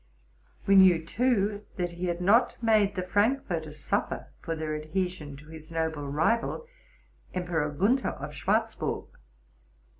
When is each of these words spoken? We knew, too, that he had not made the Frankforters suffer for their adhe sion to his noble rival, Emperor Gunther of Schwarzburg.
We 0.65 0.75
knew, 0.75 1.05
too, 1.05 1.63
that 1.75 1.91
he 1.91 2.07
had 2.07 2.21
not 2.21 2.57
made 2.59 2.95
the 2.95 3.03
Frankforters 3.03 3.77
suffer 3.77 4.31
for 4.41 4.55
their 4.55 4.73
adhe 4.75 5.07
sion 5.07 5.37
to 5.37 5.45
his 5.49 5.69
noble 5.69 6.07
rival, 6.07 6.65
Emperor 7.35 7.69
Gunther 7.69 8.09
of 8.13 8.31
Schwarzburg. 8.33 9.09